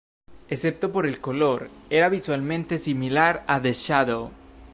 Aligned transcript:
Excepto 0.49 0.91
por 0.91 1.05
el 1.05 1.21
color, 1.21 1.69
era 1.91 2.09
visualmente 2.09 2.79
similar 2.79 3.43
a 3.45 3.61
The 3.61 3.73
Shadow. 3.73 4.31